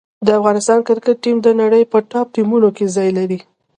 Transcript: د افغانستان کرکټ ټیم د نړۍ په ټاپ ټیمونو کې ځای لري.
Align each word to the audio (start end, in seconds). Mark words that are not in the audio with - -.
د 0.25 0.27
افغانستان 0.39 0.79
کرکټ 0.87 1.17
ټیم 1.23 1.37
د 1.41 1.47
نړۍ 1.61 1.83
په 1.91 1.97
ټاپ 2.11 2.27
ټیمونو 2.35 2.69
کې 2.75 2.85
ځای 2.95 3.09
لري. 3.17 3.39